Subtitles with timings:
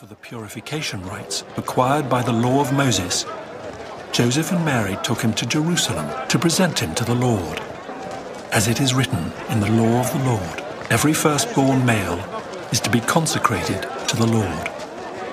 [0.00, 3.26] for the purification rites required by the law of Moses,
[4.12, 7.60] Joseph and Mary took him to Jerusalem to present him to the Lord.
[8.50, 12.18] As it is written in the law of the Lord, every firstborn male
[12.72, 14.70] is to be consecrated to the Lord,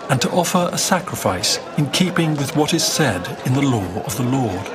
[0.09, 4.17] and to offer a sacrifice in keeping with what is said in the law of
[4.17, 4.67] the Lord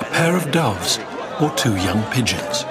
[0.00, 0.98] a pair of doves
[1.40, 2.64] or two young pigeons.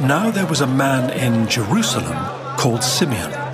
[0.00, 3.43] Now there was a man in Jerusalem called Simeon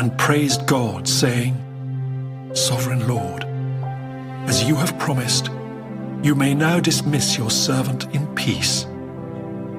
[0.00, 1.54] and praised God, saying,
[2.54, 3.44] Sovereign Lord,
[4.48, 5.50] as you have promised,
[6.22, 8.84] you may now dismiss your servant in peace.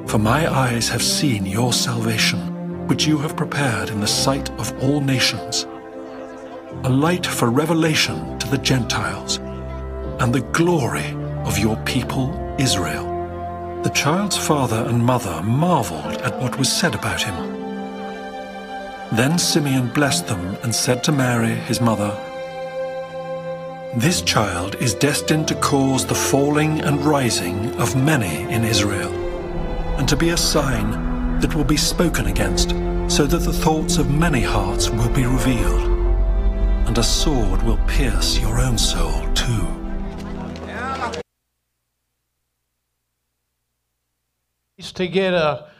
[0.05, 4.72] For my eyes have seen your salvation, which you have prepared in the sight of
[4.83, 5.64] all nations,
[6.83, 9.38] a light for revelation to the Gentiles,
[10.19, 13.08] and the glory of your people Israel.
[13.81, 17.61] The child's father and mother marveled at what was said about him.
[19.12, 22.12] Then Simeon blessed them and said to Mary, his mother,
[23.94, 29.12] This child is destined to cause the falling and rising of many in Israel,
[29.98, 32.70] and to be a sign that will be spoken against,
[33.09, 35.82] so that the thoughts of many hearts will be revealed,
[36.88, 39.67] and a sword will pierce your own soul too.
[44.95, 45.70] To get a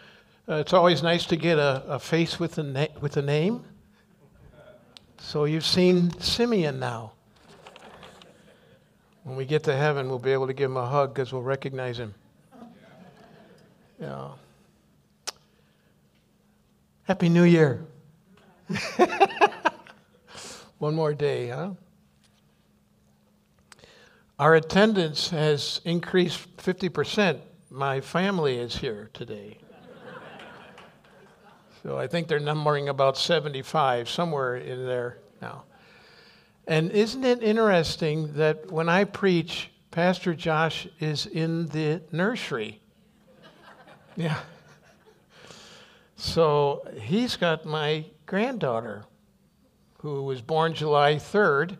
[0.50, 3.64] uh, it's always nice to get a, a face with a, na- with a name.
[5.20, 7.14] So you've seen Simeon now.
[9.24, 11.44] When we get to heaven, we'll be able to give him a hug because we'll
[11.44, 12.16] recognize him.
[14.00, 14.30] Yeah.
[17.04, 17.86] Happy New Year.
[20.80, 21.72] One more day, huh?
[24.40, 27.40] Our attendance has increased 50%.
[27.70, 29.60] My family is here today.
[31.84, 35.64] So I think they're numbering about 75, somewhere in there now.
[36.68, 42.80] And isn't it interesting that when I preach, Pastor Josh is in the nursery?
[44.16, 44.38] yeah.
[46.18, 49.06] So he's got my granddaughter,
[50.02, 51.78] who was born July 3rd,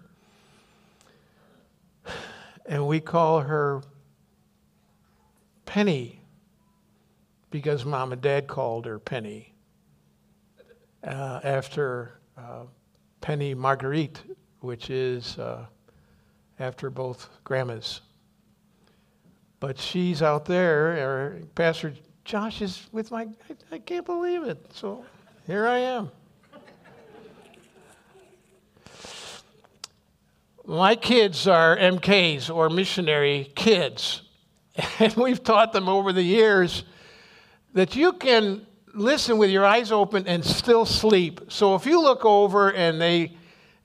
[2.66, 3.84] and we call her
[5.66, 6.22] Penny
[7.52, 9.51] because mom and dad called her Penny
[11.04, 12.64] uh, after uh,
[13.22, 14.22] Penny Marguerite,
[14.60, 15.66] which is uh,
[16.60, 18.02] after both grandmas.
[19.60, 21.94] But she's out there, or Pastor
[22.26, 24.66] Josh is with my, I, I can't believe it.
[24.74, 25.06] So
[25.46, 26.12] here I am.
[30.66, 34.22] My kids are MKs or missionary kids.
[35.00, 36.86] And we've taught them over the years
[37.74, 41.42] that you can listen with your eyes open and still sleep.
[41.50, 43.38] So if you look over and they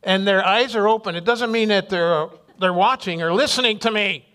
[0.03, 2.29] and their eyes are open, it doesn't mean that they're
[2.59, 4.27] they're watching or listening to me.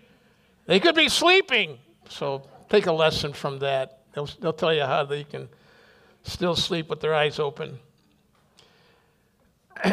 [0.66, 1.80] They could be sleeping.
[2.10, 4.00] So take a lesson from that.
[4.14, 5.50] They'll, they'll tell you how they can
[6.24, 7.80] still sleep with their eyes open.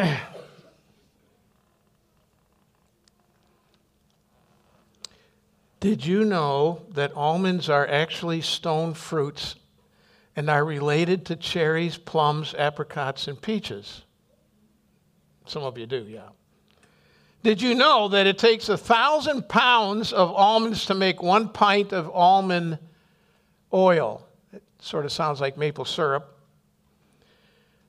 [5.79, 9.55] Did you know that almonds are actually stone fruits
[10.39, 14.03] and are related to cherries, plums, apricots, and peaches.
[15.45, 16.29] Some of you do, yeah.
[17.43, 21.91] Did you know that it takes a thousand pounds of almonds to make one pint
[21.91, 22.79] of almond
[23.73, 24.25] oil?
[24.53, 26.39] It sort of sounds like maple syrup.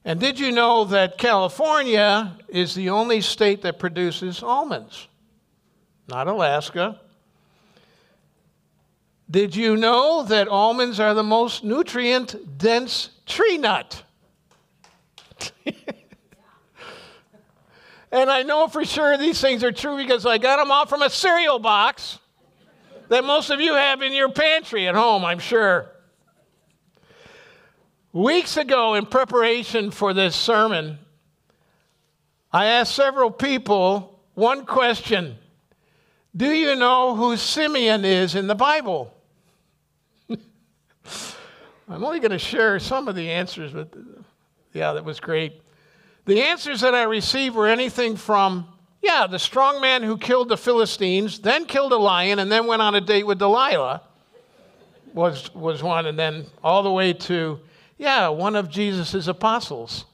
[0.05, 5.07] And did you know that California is the only state that produces almonds?
[6.09, 7.01] Not Alaska,
[9.31, 14.03] did you know that almonds are the most nutrient dense tree nut?
[18.11, 21.03] and I know for sure these things are true because I got them all from
[21.03, 22.19] a cereal box
[23.09, 25.87] that most of you have in your pantry at home, I'm sure.
[28.13, 30.99] Weeks ago, in preparation for this sermon,
[32.53, 35.39] I asked several people one question
[36.37, 39.15] Do you know who Simeon is in the Bible?
[41.89, 43.89] I'm only going to share some of the answers, but
[44.73, 45.61] yeah, that was great.
[46.27, 48.69] The answers that I received were anything from
[49.03, 52.83] Yeah, the strong man who killed the Philistines, then killed a lion, and then went
[52.83, 54.03] on a date with Delilah
[55.15, 56.07] was, was one.
[56.07, 57.61] And then all the way to,
[57.99, 60.05] yeah, one of Jesus' apostles.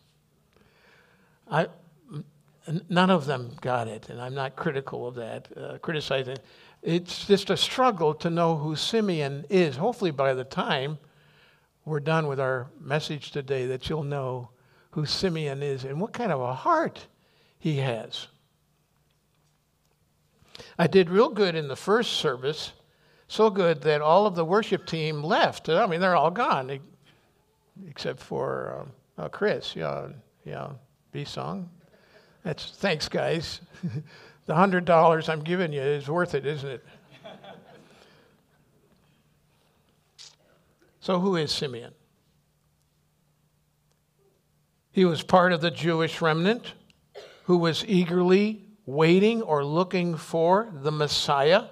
[1.50, 1.68] I,
[2.88, 6.38] none of them got it, and I'm not critical of that, uh, criticizing.
[6.86, 9.76] It's just a struggle to know who Simeon is.
[9.76, 10.98] Hopefully, by the time
[11.84, 14.50] we're done with our message today, that you'll know
[14.92, 17.08] who Simeon is and what kind of a heart
[17.58, 18.28] he has.
[20.78, 22.72] I did real good in the first service,
[23.26, 25.68] so good that all of the worship team left.
[25.68, 26.78] I mean, they're all gone,
[27.88, 29.74] except for um, uh, Chris.
[29.74, 30.10] Yeah,
[30.44, 30.68] yeah,
[31.10, 31.68] B song.
[32.44, 33.60] That's thanks, guys.
[34.46, 36.84] the hundred dollars I'm giving you is worth it, isn't it?
[41.00, 41.93] so, who is Simeon?
[44.93, 46.72] He was part of the Jewish remnant
[47.44, 51.64] who was eagerly waiting or looking for the Messiah.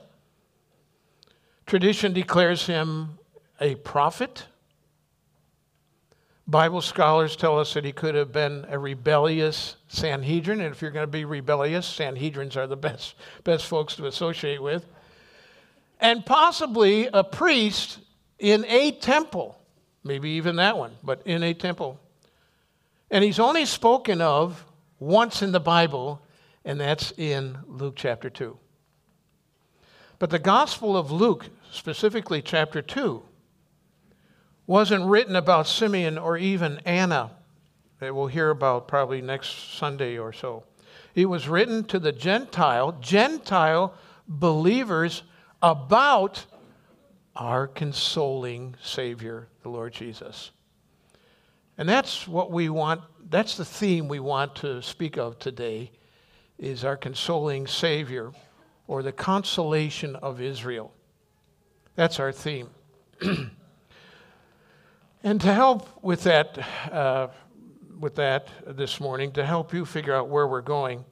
[1.66, 3.18] Tradition declares him
[3.60, 4.46] a prophet.
[6.46, 10.90] Bible scholars tell us that he could have been a rebellious Sanhedrin, and if you're
[10.90, 13.14] going to be rebellious, Sanhedrins are the best,
[13.44, 14.84] best folks to associate with.
[16.00, 17.98] And possibly a priest
[18.38, 19.58] in a temple,
[20.02, 21.98] maybe even that one, but in a temple.
[23.10, 24.66] And he's only spoken of
[24.98, 26.20] once in the Bible,
[26.64, 28.58] and that's in Luke chapter 2.
[30.18, 33.22] But the Gospel of Luke, specifically chapter 2,
[34.66, 37.30] wasn't written about Simeon or even Anna,
[38.00, 40.64] that we'll hear about probably next Sunday or so.
[41.14, 43.94] It was written to the Gentile, Gentile
[44.26, 45.22] believers
[45.62, 46.44] about
[47.36, 50.50] our consoling Savior, the Lord Jesus.
[51.76, 55.90] And that's what we want, that's the theme we want to speak of today
[56.58, 58.32] is our consoling Savior
[58.86, 60.92] or the consolation of Israel.
[61.96, 62.70] That's our theme.
[65.24, 66.58] and to help with that,
[66.92, 67.28] uh,
[67.98, 71.02] with that this morning, to help you figure out where we're going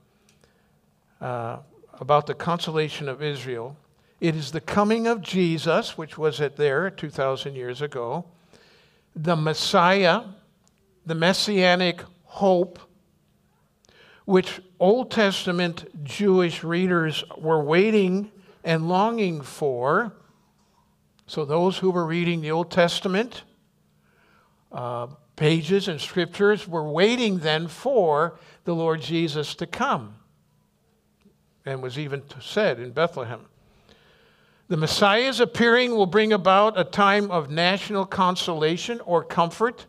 [1.22, 1.56] uh,
[1.98, 3.74] about the consolation of Israel,
[4.20, 8.26] it is the coming of Jesus, which was it there 2,000 years ago,
[9.16, 10.24] the Messiah,
[11.06, 12.78] the messianic hope
[14.24, 18.30] which Old Testament Jewish readers were waiting
[18.62, 20.12] and longing for.
[21.26, 23.42] So, those who were reading the Old Testament
[24.72, 30.16] uh, pages and scriptures were waiting then for the Lord Jesus to come,
[31.64, 33.46] and was even said in Bethlehem.
[34.68, 39.86] The Messiah's appearing will bring about a time of national consolation or comfort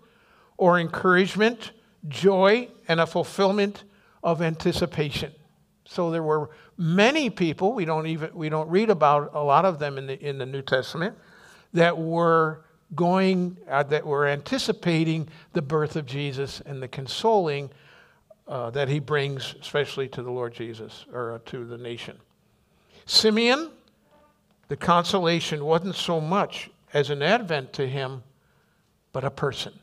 [0.58, 1.72] or encouragement,
[2.08, 3.84] joy, and a fulfillment
[4.24, 5.32] of anticipation.
[5.86, 9.80] So there were many people, we don't even we don't read about a lot of
[9.80, 11.18] them in the in the New Testament
[11.74, 17.70] that were going uh, that were anticipating the birth of Jesus and the consoling
[18.48, 22.18] uh, that he brings especially to the Lord Jesus or uh, to the nation.
[23.06, 23.72] Simeon
[24.74, 28.24] the consolation wasn't so much as an advent to him
[29.12, 29.74] but a person.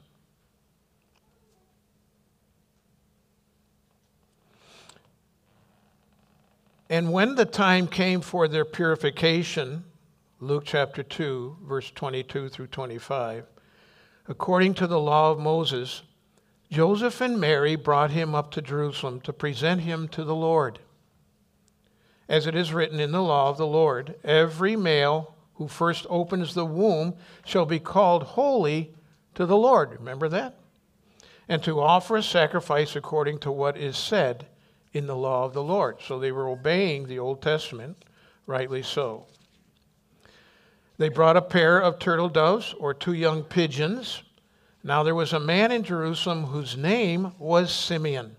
[6.89, 9.85] And when the time came for their purification,
[10.43, 13.45] Luke chapter 2, verse 22 through 25,
[14.27, 16.01] according to the law of Moses,
[16.71, 20.79] Joseph and Mary brought him up to Jerusalem to present him to the Lord.
[22.27, 26.55] As it is written in the law of the Lord, every male who first opens
[26.55, 28.95] the womb shall be called holy
[29.35, 29.91] to the Lord.
[29.91, 30.57] Remember that?
[31.51, 34.47] And to offer a sacrifice according to what is said
[34.95, 35.99] in the law of the Lord.
[36.01, 38.07] So they were obeying the Old Testament,
[38.47, 39.27] rightly so.
[41.01, 44.23] They brought a pair of turtle doves or two young pigeons.
[44.85, 48.37] Now there was a man in Jerusalem whose name was Simeon.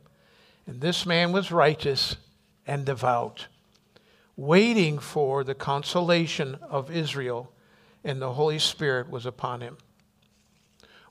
[0.68, 2.18] And this man was righteous
[2.68, 3.48] and devout,
[4.36, 7.52] waiting for the consolation of Israel,
[8.04, 9.78] and the Holy Spirit was upon him.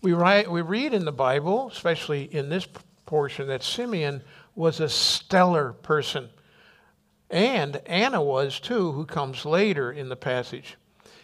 [0.02, 2.69] We, write, we read in the Bible, especially in this
[3.07, 4.23] portion, that Simeon
[4.54, 6.28] was a stellar person.
[7.28, 10.76] And Anna was too, who comes later in the passage.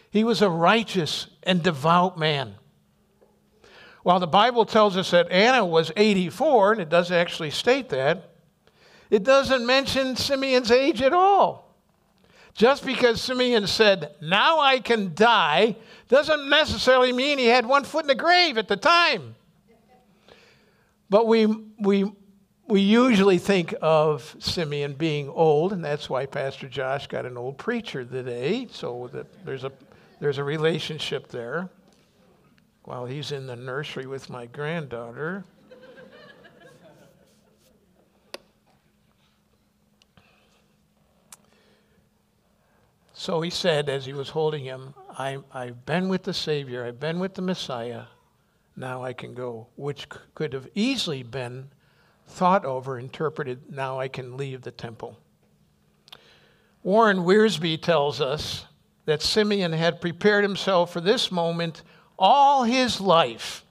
[0.09, 2.55] He was a righteous and devout man.
[4.03, 8.31] While the Bible tells us that Anna was 84, and it does actually state that,
[9.09, 11.75] it doesn't mention Simeon's age at all.
[12.53, 15.75] Just because Simeon said, Now I can die,
[16.07, 19.35] doesn't necessarily mean he had one foot in the grave at the time.
[21.09, 21.45] But we,
[21.79, 22.11] we
[22.67, 27.57] we usually think of Simeon being old, and that's why Pastor Josh got an old
[27.57, 28.67] preacher today.
[28.71, 29.71] So that there's a
[30.19, 31.69] there's a relationship there.
[32.83, 35.43] While he's in the nursery with my granddaughter.
[43.13, 46.99] So he said, as he was holding him, I, I've been with the Savior, I've
[46.99, 48.03] been with the Messiah,
[48.75, 51.71] now I can go, which could have easily been
[52.27, 55.17] thought over, interpreted, now I can leave the temple.
[56.83, 58.66] Warren Wiersbe tells us
[59.07, 61.81] that Simeon had prepared himself for this moment
[62.19, 63.63] all his life.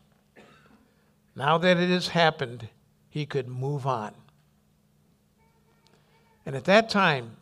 [1.36, 2.70] Now that it has happened,
[3.10, 4.14] he could move on.
[6.46, 7.36] And at that time,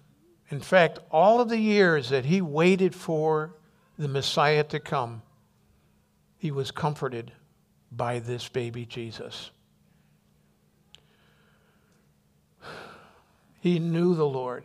[0.50, 3.54] in fact, all of the years that he waited for
[3.96, 5.22] the Messiah to come,
[6.36, 7.30] he was comforted
[7.92, 9.52] by this baby Jesus.
[13.60, 14.64] He knew the Lord.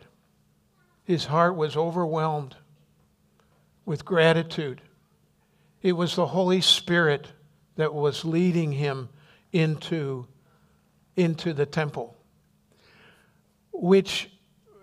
[1.04, 2.56] His heart was overwhelmed
[3.90, 4.80] with gratitude.
[5.82, 7.26] It was the Holy Spirit
[7.74, 9.08] that was leading him
[9.50, 10.28] into,
[11.16, 12.16] into the temple,
[13.72, 14.30] which,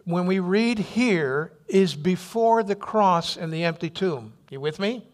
[0.03, 4.33] when we read here, is before the cross and the empty tomb.
[4.49, 5.07] You with me?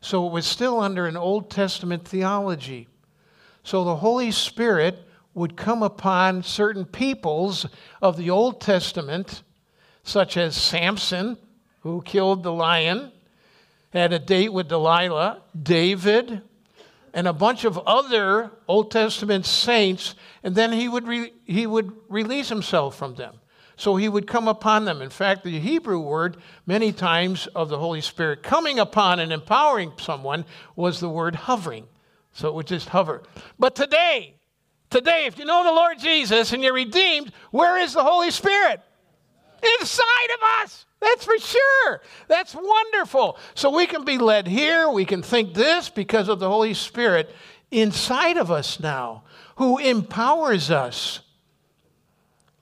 [0.00, 2.86] So it was still under an Old Testament theology.
[3.64, 5.00] So the Holy Spirit
[5.34, 7.66] would come upon certain peoples
[8.00, 9.42] of the Old Testament,
[10.04, 11.36] such as Samson,
[11.80, 13.10] who killed the lion,
[13.96, 16.42] had a date with Delilah, David,
[17.14, 21.92] and a bunch of other Old Testament saints, and then he would, re- he would
[22.08, 23.40] release himself from them.
[23.76, 25.02] So he would come upon them.
[25.02, 29.92] In fact, the Hebrew word, many times of the Holy Spirit coming upon and empowering
[29.98, 31.86] someone, was the word hovering.
[32.32, 33.22] So it would just hover.
[33.58, 34.34] But today,
[34.90, 38.80] today, if you know the Lord Jesus and you're redeemed, where is the Holy Spirit?
[39.62, 40.86] Inside of us.
[41.00, 42.00] That's for sure.
[42.28, 43.38] That's wonderful.
[43.54, 44.88] So we can be led here.
[44.88, 47.30] We can think this because of the Holy Spirit
[47.70, 49.24] inside of us now,
[49.56, 51.20] who empowers us.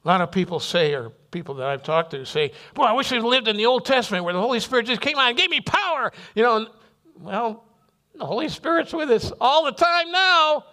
[0.04, 3.10] A lot of people say, or people that I've talked to say, Boy, I wish
[3.12, 5.50] I lived in the Old Testament where the Holy Spirit just came out and gave
[5.50, 6.12] me power.
[6.34, 6.68] You know,
[7.18, 7.64] well,
[8.14, 10.64] the Holy Spirit's with us all the time now.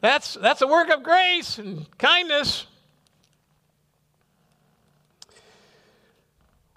[0.00, 2.66] That's, that's a work of grace and kindness.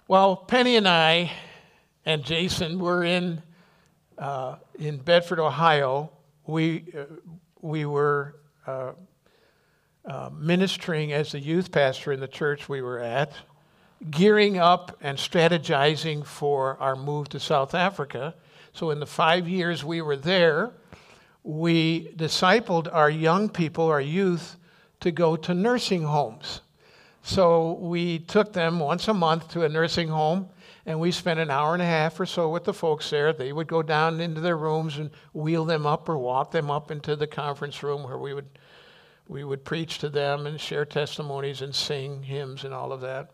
[0.06, 1.32] Well, Penny and I
[2.04, 3.42] and Jason were in,
[4.18, 6.10] uh, in Bedford, Ohio.
[6.46, 7.04] We, uh,
[7.62, 8.92] we were uh,
[10.04, 13.32] uh, ministering as the youth pastor in the church we were at,
[14.10, 18.34] gearing up and strategizing for our move to South Africa.
[18.74, 20.72] So, in the five years we were there,
[21.44, 24.56] we discipled our young people, our youth,
[25.00, 26.60] to go to nursing homes.
[27.26, 30.50] So we took them once a month to a nursing home,
[30.84, 33.32] and we spent an hour and a half or so with the folks there.
[33.32, 36.90] They would go down into their rooms and wheel them up or walk them up
[36.90, 38.58] into the conference room where we would
[39.26, 43.30] we would preach to them and share testimonies and sing hymns and all of that.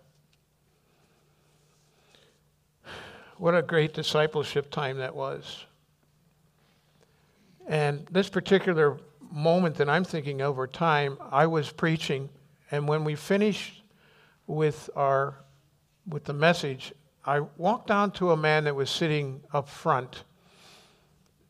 [3.39, 5.67] What a great discipleship time that was.
[7.67, 9.01] And this particular
[9.33, 12.29] moment that I'm thinking over time, I was preaching,
[12.71, 13.80] and when we finished
[14.50, 15.37] with our
[16.09, 16.92] with the message,
[17.25, 20.25] I walked down to a man that was sitting up front,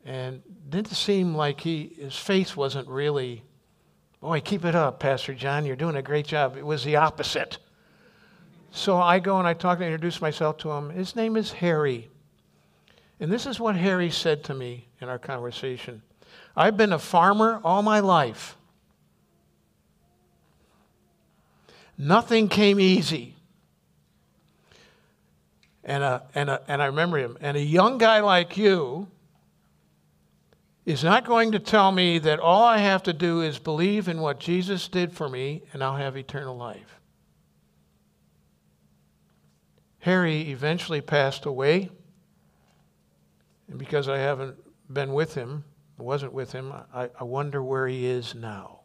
[0.05, 3.43] and didn't seem like he his face wasn't really.
[4.21, 5.65] Boy, keep it up, Pastor John.
[5.65, 6.59] You're doing a great job.
[6.59, 7.57] It was the opposite.
[8.71, 10.91] So I go and I talk and introduce myself to him.
[10.91, 12.11] His name is Harry.
[13.19, 16.03] And this is what Harry said to me in our conversation
[16.55, 18.57] I've been a farmer all my life.
[22.01, 23.37] Nothing came easy.
[25.85, 27.37] And, a, and, a, and I remember him.
[27.43, 29.09] And a young guy like you
[30.87, 34.23] is not going to tell me that all I have to do is believe in
[34.23, 36.99] what Jesus did for me and I'll have eternal life.
[39.99, 41.91] Harry eventually passed away.
[43.69, 44.57] And because I haven't
[44.91, 45.65] been with him,
[45.99, 48.81] wasn't with him, I, I wonder where he is now.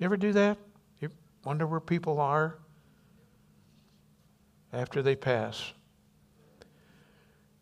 [0.00, 0.58] You ever do that?
[1.46, 2.58] Wonder where people are
[4.72, 5.72] after they pass.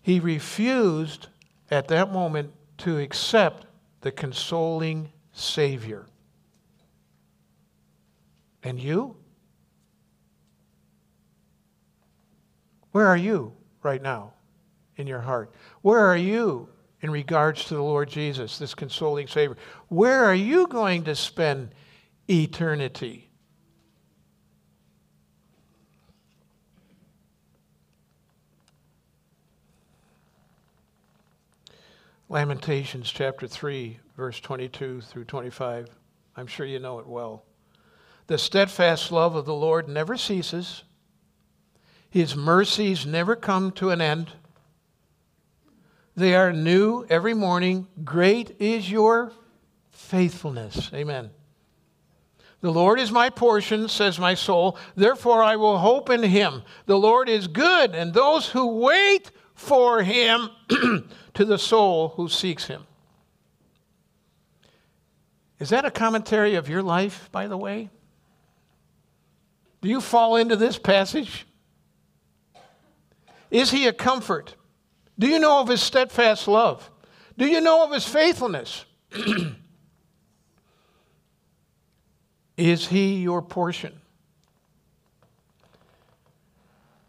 [0.02, 1.28] He refused
[1.70, 3.66] at that moment to accept
[4.00, 6.06] the consoling Savior.
[8.62, 9.16] And you?
[12.90, 14.32] Where are you right now
[14.96, 15.52] in your heart?
[15.82, 16.68] Where are you
[17.02, 19.56] in regards to the Lord Jesus, this consoling Savior?
[19.88, 21.70] Where are you going to spend
[22.28, 23.30] eternity.
[32.30, 35.88] Lamentations chapter 3, verse 22 through 25.
[36.36, 37.44] I'm sure you know it well.
[38.28, 40.84] The steadfast love of the Lord never ceases,
[42.08, 44.32] His mercies never come to an end.
[46.16, 47.88] They are new every morning.
[48.04, 49.32] Great is your
[49.90, 50.90] faithfulness.
[50.94, 51.30] Amen.
[52.62, 54.78] The Lord is my portion, says my soul.
[54.94, 56.62] Therefore, I will hope in him.
[56.86, 60.48] The Lord is good, and those who wait for him
[61.34, 62.86] to the soul who seeks him.
[65.58, 67.90] Is that a commentary of your life, by the way?
[69.82, 71.46] Do you fall into this passage?
[73.50, 74.56] Is he a comfort?
[75.18, 76.90] Do you know of his steadfast love?
[77.36, 78.84] Do you know of his faithfulness?
[82.56, 84.00] Is he your portion?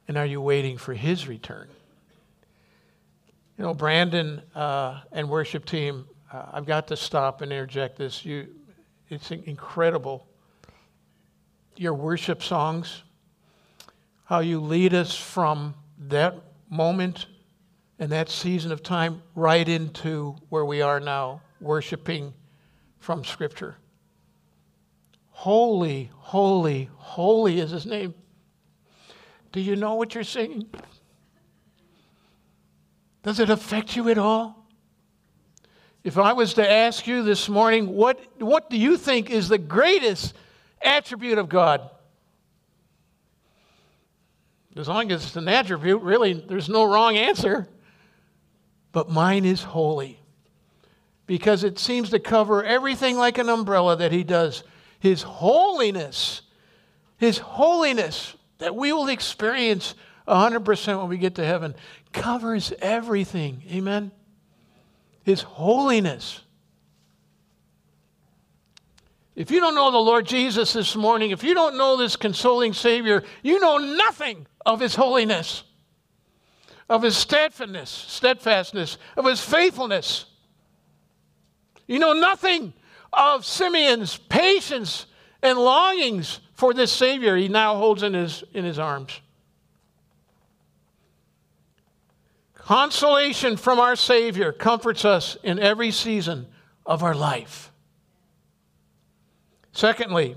[0.08, 1.67] And are you waiting for his return?
[3.57, 8.25] You know, Brandon uh, and worship team, uh, I've got to stop and interject this.
[8.25, 8.47] You,
[9.09, 10.27] it's incredible.
[11.77, 13.03] Your worship songs,
[14.25, 15.74] how you lead us from
[16.07, 16.35] that
[16.69, 17.27] moment
[18.00, 22.33] and that season of time right into where we are now, worshiping
[23.00, 23.77] from Scripture.
[25.29, 28.13] Holy, holy, holy is his name.
[29.53, 30.67] Do you know what you're singing?
[33.25, 34.67] Does it affect you at all?
[36.03, 39.58] If I was to ask you this morning, what, what do you think is the
[39.58, 40.36] greatest
[40.79, 41.89] attribute of God?
[44.75, 47.67] As long as it's an attribute, really, there's no wrong answer.
[48.91, 50.20] But mine is holy
[51.25, 54.63] because it seems to cover everything like an umbrella that He does.
[55.00, 56.44] His holiness,
[57.17, 59.96] His holiness that we will experience
[60.27, 61.74] 100% when we get to heaven
[62.15, 63.61] covers everything.
[63.71, 64.11] Amen?
[65.23, 66.41] His holiness.
[69.35, 72.73] If you don't know the Lord Jesus this morning, if you don't know this consoling
[72.73, 75.63] Savior, you know nothing of His holiness,
[76.89, 80.25] of His steadfastness, steadfastness, of His faithfulness.
[81.87, 82.73] You know nothing
[83.11, 85.05] of Simeon's patience
[85.41, 89.21] and longings for this Savior he now holds in his, in his arms.
[92.65, 96.47] Consolation from our Savior comforts us in every season
[96.85, 97.71] of our life.
[99.71, 100.35] Secondly,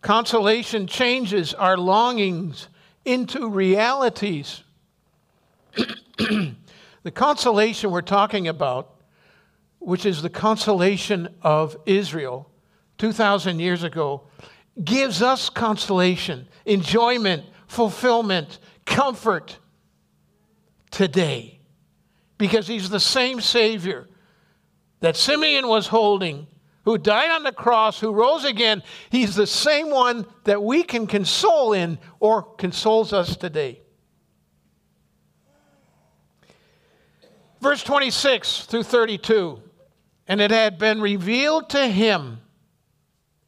[0.00, 2.68] consolation changes our longings
[3.04, 4.62] into realities.
[6.16, 9.00] the consolation we're talking about
[9.80, 12.48] which is the consolation of Israel
[12.98, 14.22] 2,000 years ago,
[14.84, 19.58] gives us consolation, enjoyment, fulfillment, comfort
[20.90, 21.60] today.
[22.38, 24.08] Because he's the same Savior
[25.00, 26.46] that Simeon was holding,
[26.84, 28.82] who died on the cross, who rose again.
[29.10, 33.80] He's the same one that we can console in or consoles us today.
[37.60, 39.62] Verse 26 through 32.
[40.26, 42.40] And it had been revealed to him,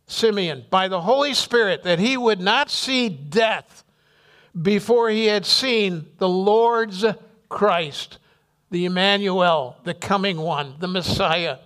[0.06, 3.84] Simeon, by the Holy Spirit, that he would not see death
[4.60, 7.04] before he had seen the Lord's
[7.52, 8.18] Christ,
[8.70, 11.58] the Emmanuel, the coming one, the Messiah.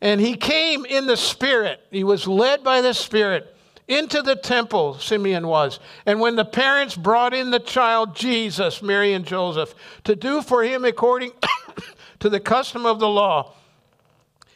[0.00, 1.80] And he came in the Spirit.
[1.90, 3.54] He was led by the Spirit
[3.88, 5.80] into the temple, Simeon was.
[6.06, 10.62] And when the parents brought in the child Jesus, Mary and Joseph, to do for
[10.62, 11.32] him according
[12.20, 13.54] to the custom of the law,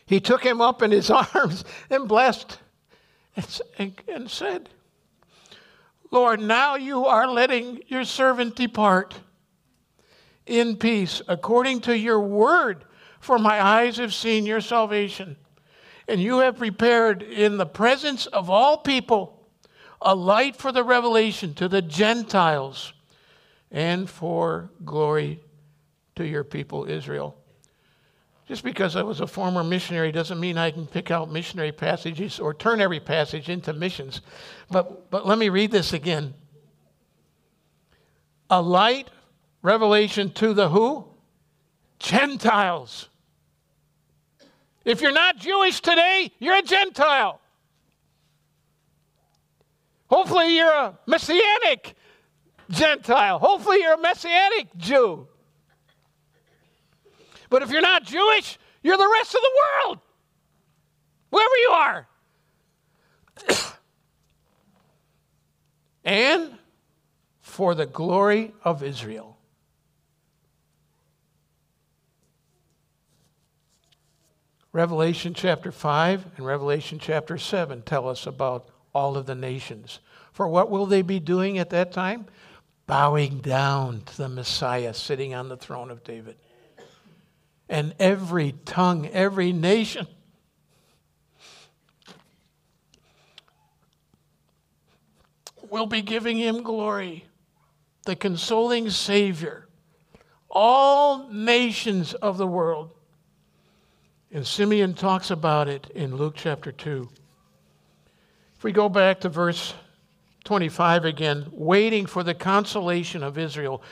[0.06, 2.58] he took him up in his arms and blessed
[3.78, 4.68] and said,
[6.12, 9.14] Lord, now you are letting your servant depart
[10.46, 12.84] in peace according to your word,
[13.20, 15.36] for my eyes have seen your salvation.
[16.08, 19.36] And you have prepared in the presence of all people
[20.00, 22.92] a light for the revelation to the Gentiles
[23.70, 25.40] and for glory
[26.14, 27.36] to your people Israel.
[28.46, 32.38] Just because I was a former missionary doesn't mean I can pick out missionary passages
[32.38, 34.20] or turn every passage into missions.
[34.70, 36.34] But, but let me read this again.
[38.48, 39.08] A light
[39.66, 41.04] revelation to the who?
[41.98, 43.08] Gentiles.
[44.84, 47.40] If you're not Jewish today, you're a Gentile.
[50.08, 51.96] Hopefully, you're a Messianic
[52.70, 53.40] Gentile.
[53.40, 55.26] Hopefully, you're a Messianic Jew.
[57.50, 59.98] But if you're not Jewish, you're the rest of the world,
[61.30, 62.08] wherever you are.
[66.04, 66.52] and
[67.40, 69.35] for the glory of Israel.
[74.76, 80.00] Revelation chapter 5 and Revelation chapter 7 tell us about all of the nations.
[80.34, 82.26] For what will they be doing at that time?
[82.86, 86.36] Bowing down to the Messiah sitting on the throne of David.
[87.70, 90.06] And every tongue, every nation
[95.70, 97.24] will be giving him glory.
[98.04, 99.68] The consoling Savior.
[100.50, 102.92] All nations of the world
[104.32, 107.08] and Simeon talks about it in Luke chapter 2.
[108.56, 109.74] If we go back to verse
[110.44, 113.82] 25 again, waiting for the consolation of Israel,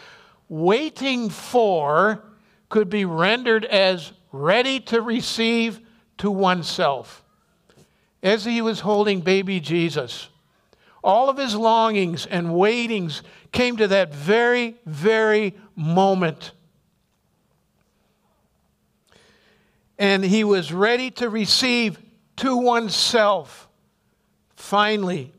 [0.49, 2.25] waiting for
[2.69, 5.81] could be rendered as ready to receive
[6.19, 7.23] to oneself.
[8.23, 10.29] As he was holding baby Jesus,
[11.03, 16.53] all of his longings and waitings came to that very, very moment
[19.99, 21.99] and he was ready to receive
[22.37, 23.69] to oneself,
[24.57, 25.33] finally,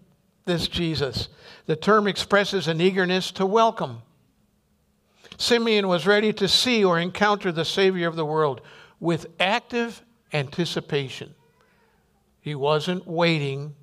[0.45, 1.27] this Jesus.
[1.65, 4.01] The term expresses an eagerness to welcome.
[5.37, 8.61] Simeon was ready to see or encounter the Savior of the world
[8.99, 11.33] with active anticipation.
[12.39, 13.75] He wasn't waiting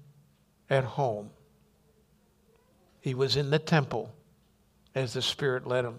[0.70, 1.30] at home,
[3.00, 4.14] he was in the temple
[4.94, 5.98] as the Spirit led him.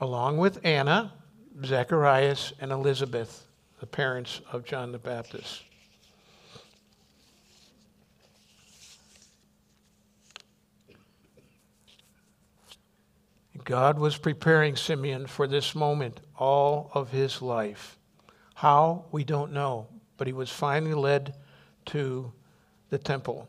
[0.00, 1.12] Along with Anna,
[1.64, 3.46] Zacharias and Elizabeth,
[3.80, 5.62] the parents of John the Baptist.
[13.64, 17.98] God was preparing Simeon for this moment all of his life.
[18.54, 19.04] How?
[19.12, 19.88] We don't know.
[20.16, 21.34] But he was finally led
[21.86, 22.32] to
[22.88, 23.46] the temple.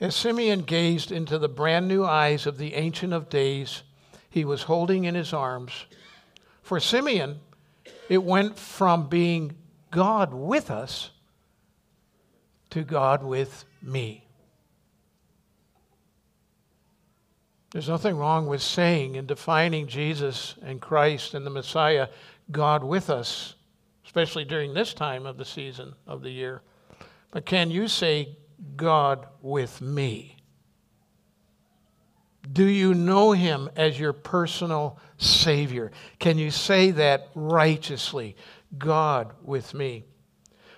[0.00, 3.82] As Simeon gazed into the brand new eyes of the Ancient of Days,
[4.30, 5.84] he was holding in his arms
[6.62, 7.40] for Simeon,
[8.08, 9.56] it went from being
[9.90, 11.10] God with us
[12.70, 14.24] to God with me.
[17.72, 22.08] There's nothing wrong with saying and defining Jesus and Christ and the Messiah
[22.50, 23.54] God with us,
[24.04, 26.62] especially during this time of the season of the year.
[27.30, 28.36] But can you say
[28.76, 30.36] God with me?
[32.52, 35.92] Do you know him as your personal Savior?
[36.18, 38.36] Can you say that righteously?
[38.76, 40.04] God with me.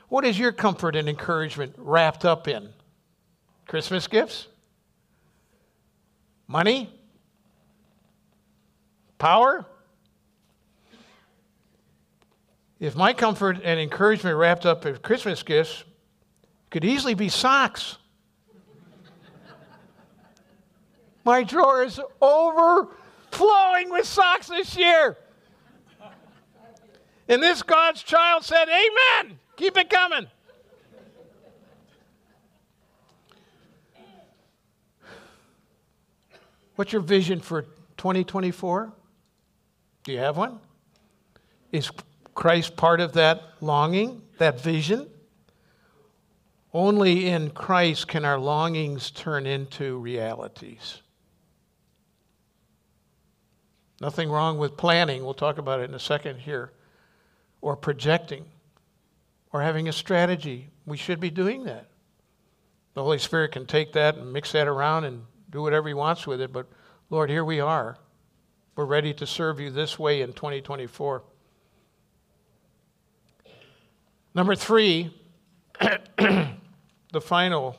[0.08, 2.70] What is your comfort and encouragement wrapped up in?
[3.66, 4.48] Christmas gifts?
[6.46, 6.90] Money?
[9.18, 9.64] Power?
[12.78, 15.84] If my comfort and encouragement wrapped up in Christmas gifts
[16.68, 17.96] could easily be socks.
[21.24, 25.16] My drawer is overflowing with socks this year.
[27.28, 29.38] And this God's child said, Amen.
[29.56, 30.26] Keep it coming.
[36.74, 37.62] What's your vision for
[37.96, 38.92] 2024?
[40.04, 40.58] Do you have one?
[41.70, 41.90] Is
[42.34, 45.08] Christ part of that longing, that vision?
[46.74, 51.02] Only in Christ can our longings turn into realities.
[54.02, 55.22] Nothing wrong with planning.
[55.22, 56.72] We'll talk about it in a second here.
[57.60, 58.44] Or projecting.
[59.52, 60.70] Or having a strategy.
[60.84, 61.86] We should be doing that.
[62.94, 66.26] The Holy Spirit can take that and mix that around and do whatever He wants
[66.26, 66.52] with it.
[66.52, 66.66] But
[67.10, 67.96] Lord, here we are.
[68.74, 71.22] We're ready to serve you this way in 2024.
[74.34, 75.14] Number three,
[75.78, 77.78] the final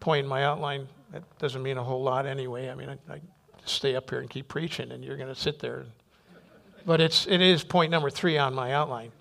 [0.00, 2.70] point in my outline, that doesn't mean a whole lot anyway.
[2.70, 3.20] I mean, I, I
[3.66, 5.86] stay up here and keep preaching, and you're going to sit there.
[6.84, 9.12] But it's, it is point number three on my outline.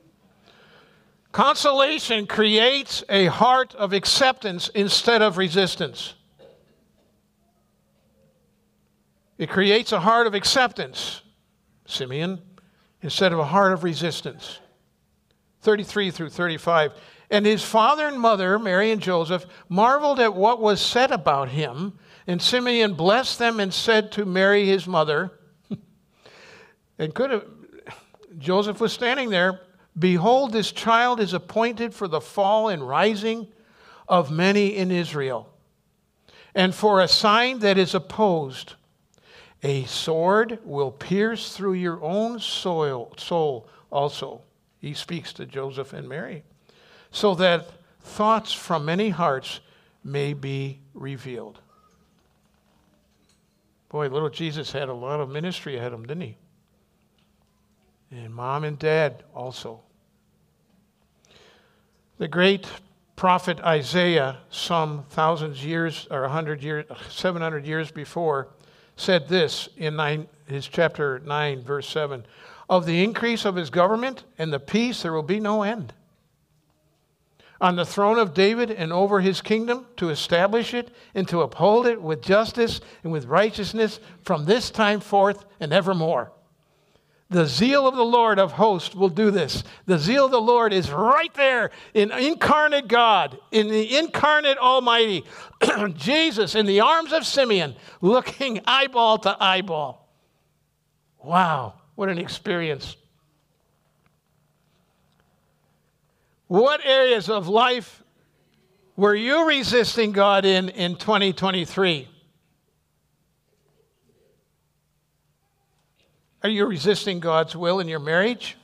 [1.32, 6.14] Consolation creates a heart of acceptance instead of resistance.
[9.38, 11.22] It creates a heart of acceptance,
[11.86, 12.42] Simeon,
[13.02, 14.60] instead of a heart of resistance.
[15.62, 16.94] 33 through 35.
[17.30, 21.98] And his father and mother, Mary and Joseph, marveled at what was said about him.
[22.28, 25.32] And Simeon blessed them and said to Mary, his mother,
[27.00, 27.46] and could have,
[28.38, 29.62] Joseph was standing there,
[29.98, 33.48] Behold, this child is appointed for the fall and rising
[34.08, 35.50] of many in Israel,
[36.54, 38.74] and for a sign that is opposed.
[39.64, 44.42] A sword will pierce through your own soil, soul also.
[44.80, 46.44] He speaks to Joseph and Mary.
[47.10, 47.70] So that
[48.02, 49.62] thoughts from many hearts
[50.04, 51.62] may be revealed.
[53.96, 56.38] Boy, little Jesus had a lot of ministry ahead of him, didn't he?
[58.12, 59.84] And mom and dad also.
[62.18, 62.68] The great
[63.16, 68.50] prophet Isaiah, some thousands years or 100 years, 700 years before,
[68.98, 72.26] said this in nine, his chapter 9, verse 7
[72.70, 75.94] Of the increase of his government and the peace, there will be no end.
[77.62, 81.88] On the throne of David and over his kingdom, to establish it and to uphold
[81.88, 86.32] it with justice and with righteousness from this time forth and evermore.
[87.30, 89.64] The zeal of the Lord of hosts will do this.
[89.88, 95.24] The zeal of the Lord is right there in incarnate God, in the incarnate Almighty,
[95.96, 100.08] Jesus in the arms of Simeon, looking eyeball to eyeball.
[101.24, 102.96] Wow, what an experience.
[106.48, 108.04] What areas of life
[108.96, 112.08] were you resisting God in in 2023?
[116.44, 118.56] Are you resisting God's will in your marriage?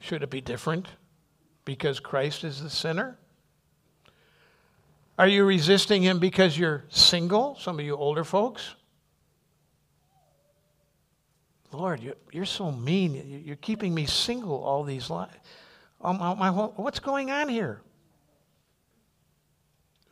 [0.00, 0.88] Should it be different
[1.64, 3.16] because Christ is the sinner?
[5.18, 7.56] Are you resisting Him because you're single?
[7.60, 8.74] Some of you older folks.
[11.70, 12.00] Lord,
[12.32, 13.42] you're so mean.
[13.44, 15.34] You're keeping me single all these lives.
[16.00, 17.80] Oh, what's going on here?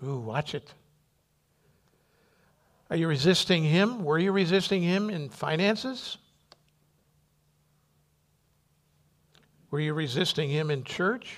[0.04, 0.72] Ooh, watch it.
[2.90, 4.04] Are you resisting Him?
[4.04, 6.18] Were you resisting Him in finances?
[9.70, 11.36] Were you resisting him in church?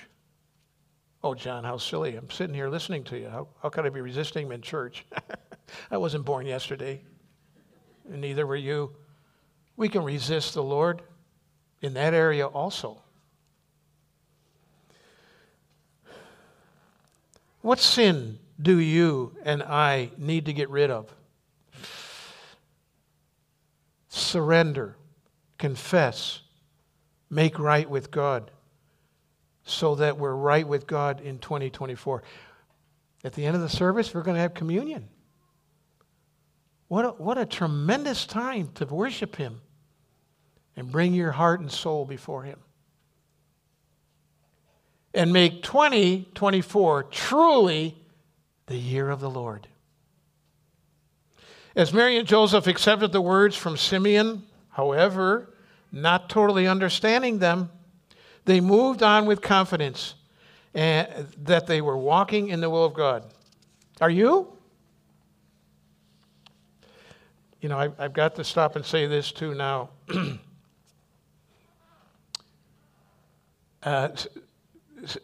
[1.23, 2.15] Oh, John, how silly.
[2.15, 3.27] I'm sitting here listening to you.
[3.27, 5.05] How, how could I be resisting him in church?
[5.91, 7.01] I wasn't born yesterday,
[8.09, 8.95] and neither were you.
[9.75, 11.01] We can resist the Lord
[11.81, 13.01] in that area also.
[17.61, 21.13] What sin do you and I need to get rid of?
[24.09, 24.95] Surrender,
[25.57, 26.41] confess,
[27.29, 28.51] make right with God
[29.63, 32.23] so that we're right with God in 2024.
[33.23, 35.07] At the end of the service, we're going to have communion.
[36.87, 39.61] What a, what a tremendous time to worship Him
[40.75, 42.59] and bring your heart and soul before Him.
[45.13, 47.97] And make 2024 truly
[48.67, 49.67] the year of the Lord.
[51.75, 55.55] As Mary and Joseph accepted the words from Simeon, however,
[55.91, 57.71] not totally understanding them,
[58.45, 60.15] they moved on with confidence
[60.73, 63.25] and, that they were walking in the will of God.
[64.01, 64.47] Are you?
[67.61, 69.89] You know, I, I've got to stop and say this too now.
[73.83, 74.09] uh,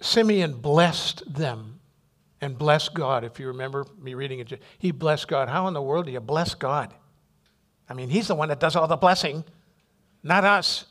[0.01, 1.79] Simeon blessed them
[2.41, 3.23] and blessed God.
[3.23, 5.49] If you remember me reading it, he blessed God.
[5.49, 6.93] How in the world do you bless God?
[7.89, 9.43] I mean, he's the one that does all the blessing
[10.25, 10.85] not us.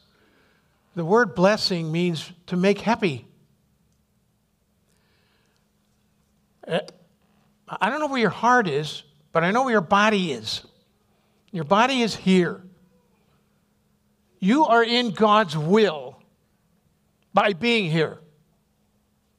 [0.94, 3.27] The word blessing means to make happy.
[6.68, 6.79] Eh,
[7.68, 10.64] I don't know where your heart is, but I know where your body is.
[11.51, 12.62] Your body is here.
[14.38, 16.23] You are in God's will
[17.33, 18.20] by being here.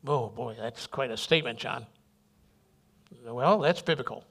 [0.07, 1.85] Oh boy, that's quite a statement, John.
[3.25, 4.23] Well, that's biblical.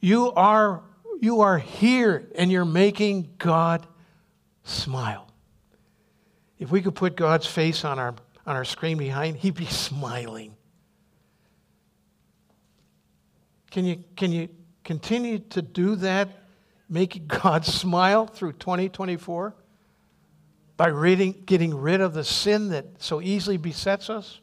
[0.00, 0.82] You are
[1.20, 3.86] you are here and you're making God
[4.64, 5.28] smile.
[6.58, 8.14] If we could put God's face on our,
[8.46, 10.54] on our screen behind, He'd be smiling.
[13.70, 14.48] Can you, can you
[14.84, 16.28] continue to do that,
[16.88, 19.54] making God smile through 2024?
[20.76, 24.40] By reading, getting rid of the sin that so easily besets us?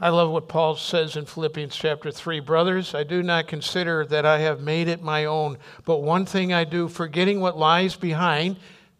[0.00, 2.40] I love what Paul says in Philippians chapter 3.
[2.40, 6.52] Brothers, I do not consider that I have made it my own, but one thing
[6.52, 8.56] I do, forgetting what lies behind,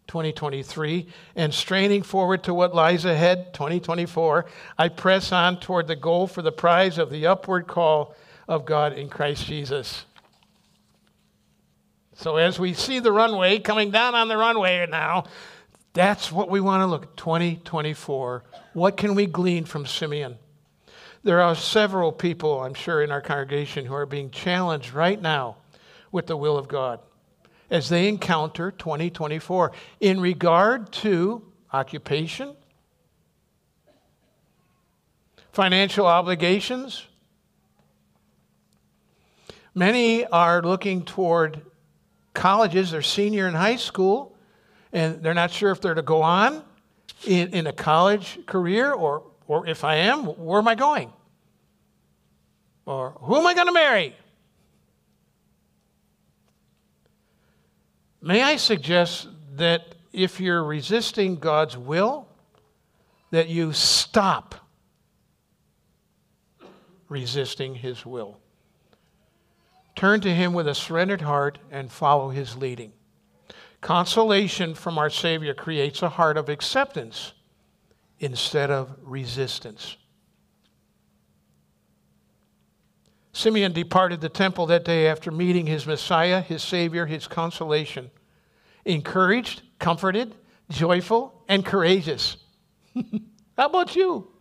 [0.06, 1.06] 2023,
[1.36, 4.46] and straining forward to what lies ahead, 2024,
[4.78, 8.14] I press on toward the goal for the prize of the upward call
[8.46, 10.06] of God in Christ Jesus.
[12.14, 15.24] So as we see the runway coming down on the runway now,
[15.92, 18.44] that's what we want to look at 2024.
[18.72, 20.38] What can we glean from Simeon?
[21.22, 25.56] There are several people, I'm sure, in our congregation who are being challenged right now
[26.12, 27.00] with the will of God
[27.70, 32.54] as they encounter 2024 in regard to occupation,
[35.52, 37.06] financial obligations.
[39.74, 41.62] Many are looking toward
[42.34, 44.36] colleges, they're senior in high school,
[44.92, 46.62] and they're not sure if they're to go on
[47.26, 51.12] in, in a college career, or, or if I am, where am I going?
[52.86, 54.14] Or who am I going to marry?
[58.20, 62.28] May I suggest that if you're resisting God's will,
[63.30, 64.54] that you stop
[67.08, 68.38] resisting His will.
[69.94, 72.92] Turn to Him with a surrendered heart and follow His leading.
[73.80, 77.32] Consolation from our Savior creates a heart of acceptance
[78.18, 79.96] instead of resistance.
[83.34, 88.10] Simeon departed the temple that day after meeting his Messiah, his Savior, his consolation,
[88.84, 90.34] encouraged, comforted,
[90.70, 92.36] joyful, and courageous.
[92.94, 94.33] How about you?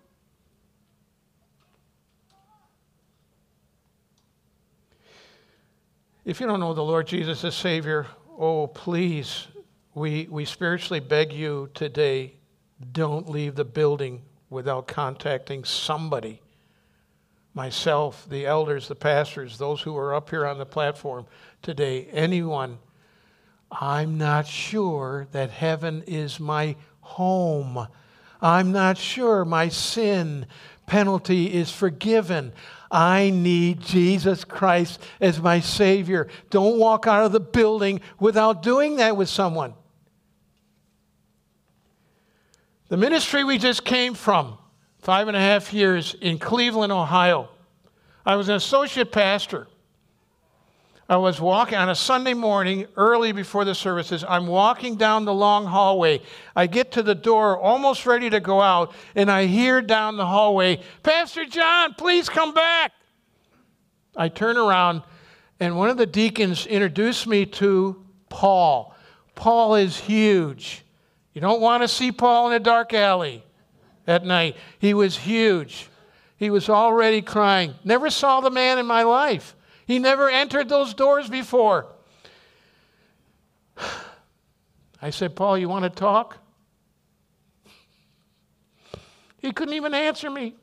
[6.25, 8.07] If you don't know the Lord Jesus as Savior,
[8.39, 9.47] oh, please,
[9.93, 12.35] we, we spiritually beg you today
[12.93, 16.41] don't leave the building without contacting somebody.
[17.53, 21.25] Myself, the elders, the pastors, those who are up here on the platform
[21.61, 22.77] today, anyone.
[23.69, 27.85] I'm not sure that heaven is my home.
[28.41, 30.45] I'm not sure my sin
[30.85, 32.53] penalty is forgiven.
[32.93, 36.27] I need Jesus Christ as my Savior.
[36.51, 39.73] Don't walk out of the building without doing that with someone.
[42.89, 44.59] The ministry we just came from,
[44.99, 47.49] five and a half years in Cleveland, Ohio,
[48.23, 49.67] I was an associate pastor.
[51.09, 54.23] I was walking on a Sunday morning early before the services.
[54.27, 56.21] I'm walking down the long hallway.
[56.55, 60.25] I get to the door, almost ready to go out, and I hear down the
[60.25, 62.93] hallway, Pastor John, please come back.
[64.15, 65.01] I turn around,
[65.59, 68.95] and one of the deacons introduced me to Paul.
[69.35, 70.83] Paul is huge.
[71.33, 73.43] You don't want to see Paul in a dark alley
[74.07, 74.55] at night.
[74.79, 75.89] He was huge.
[76.37, 77.73] He was already crying.
[77.83, 79.55] Never saw the man in my life.
[79.85, 81.87] He never entered those doors before.
[85.01, 86.37] I said, Paul, you want to talk?
[89.39, 90.55] He couldn't even answer me.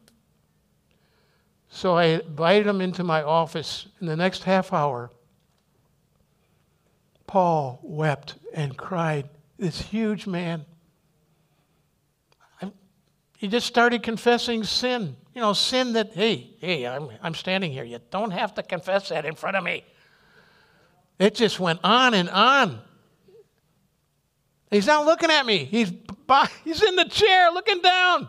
[1.69, 3.87] So I invited him into my office.
[4.01, 5.11] In the next half hour,
[7.27, 9.29] Paul wept and cried.
[9.59, 10.65] This huge man.
[13.41, 15.17] He just started confessing sin.
[15.35, 17.85] You know, sin that, hey, hey, I'm, I'm standing here.
[17.85, 19.83] You don't have to confess that in front of me.
[21.19, 22.81] It just went on and on.
[24.71, 25.65] He's not looking at me.
[25.65, 25.91] He's,
[26.65, 28.29] he's in the chair looking down,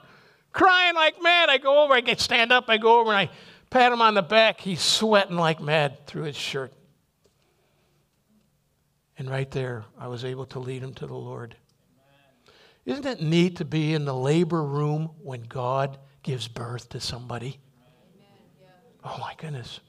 [0.53, 1.49] crying like mad.
[1.49, 3.29] I go over, I get stand up, I go over and I
[3.69, 4.61] pat him on the back.
[4.61, 6.71] He's sweating like mad through his shirt.
[9.17, 11.57] And right there, I was able to lead him to the Lord.
[12.91, 17.57] Isn't it neat to be in the labor room when God gives birth to somebody?
[19.03, 19.79] Oh my goodness.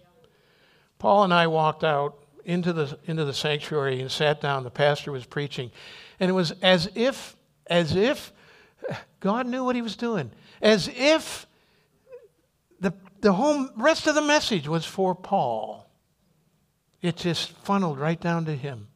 [0.99, 4.63] Paul and I walked out into the, into the sanctuary and sat down.
[4.63, 5.73] The pastor was preaching.
[6.21, 7.37] And it was as if,
[7.67, 8.33] as if
[9.19, 10.31] God knew what he was doing.
[10.61, 11.49] As if
[12.79, 15.91] the, the whole rest of the message was for Paul.
[17.01, 18.87] It just funneled right down to him.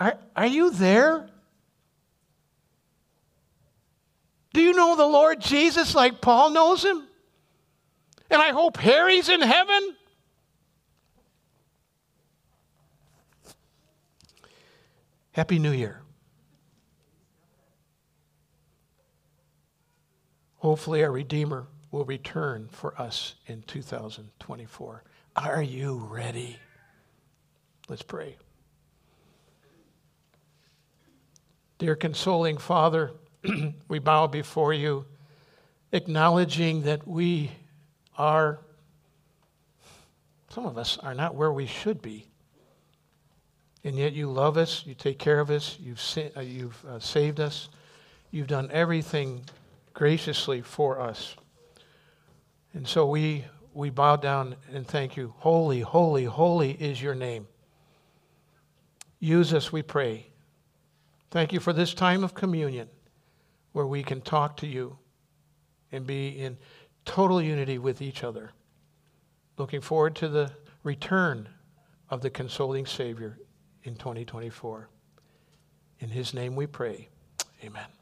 [0.00, 1.28] Are, are you there?
[4.52, 7.06] Do you know the Lord Jesus like Paul knows him?
[8.30, 9.96] And I hope Harry's in heaven.
[15.32, 16.02] Happy New Year.
[20.56, 25.02] Hopefully, our Redeemer will return for us in 2024.
[25.36, 26.58] Are you ready?
[27.88, 28.36] Let's pray.
[31.78, 33.12] Dear consoling Father,
[33.88, 35.04] we bow before you,
[35.92, 37.50] acknowledging that we
[38.18, 38.58] are,
[40.50, 42.26] some of us are not where we should be.
[43.82, 46.98] And yet you love us, you take care of us, you've, sa- uh, you've uh,
[46.98, 47.70] saved us,
[48.30, 49.42] you've done everything
[49.94, 51.34] graciously for us.
[52.74, 55.32] And so we, we bow down and thank you.
[55.38, 57.48] Holy, holy, holy is your name.
[59.18, 60.26] Use us, we pray.
[61.30, 62.88] Thank you for this time of communion
[63.72, 64.98] where we can talk to you
[65.92, 66.56] and be in
[67.04, 68.52] total unity with each other.
[69.56, 70.52] Looking forward to the
[70.82, 71.48] return
[72.08, 73.38] of the consoling Savior
[73.84, 74.88] in 2024.
[76.00, 77.08] In his name we pray.
[77.62, 77.99] Amen.